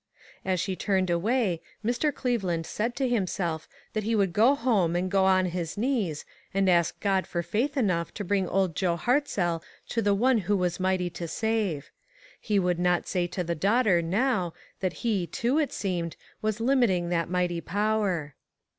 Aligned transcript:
As 0.43 0.59
she 0.59 0.75
turned 0.75 1.11
away, 1.11 1.61
Mr. 1.85 2.11
Cleveland 2.11 2.65
said 2.65 2.95
to 2.95 3.07
himself 3.07 3.67
that 3.93 4.03
he 4.03 4.15
would 4.15 4.33
go 4.33 4.55
home 4.55 4.95
and 4.95 5.11
go 5.11 5.25
on 5.25 5.45
his 5.45 5.77
knees, 5.77 6.25
and 6.55 6.67
ask 6.67 6.99
God 6.99 7.27
for 7.27 7.43
faith 7.43 7.77
enough 7.77 8.11
to 8.15 8.23
bring 8.23 8.47
old 8.49 8.75
Joe 8.75 8.97
Hartzell 8.97 9.61
to 9.89 10.01
the 10.01 10.15
One 10.15 10.39
who 10.39 10.57
ONE 10.57 10.65
OF 10.65 10.73
THE 10.79 10.83
HOPELESS 10.87 10.93
CASES. 10.95 11.39
325 11.39 11.53
was 11.53 11.83
mighty 11.83 11.83
to 11.83 11.83
save. 11.83 11.91
He 12.55 12.57
would 12.59 12.79
not 12.79 13.07
say 13.07 13.27
to 13.27 13.43
the 13.43 13.53
daughter, 13.53 14.01
now, 14.01 14.53
that 14.79 14.93
he, 15.05 15.27
too, 15.27 15.59
it 15.59 15.71
seemed, 15.71 16.15
was 16.41 16.59
limiting 16.59 17.09
that 17.09 17.29
mighty 17.29 17.61
power. 17.61 18.33